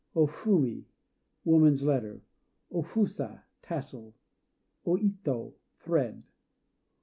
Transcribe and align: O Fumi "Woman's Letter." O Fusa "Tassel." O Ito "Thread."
O 0.15 0.25
Fumi 0.25 0.87
"Woman's 1.45 1.83
Letter." 1.83 2.23
O 2.71 2.81
Fusa 2.81 3.43
"Tassel." 3.61 4.15
O 4.83 4.97
Ito 4.97 5.53
"Thread." 5.77 6.23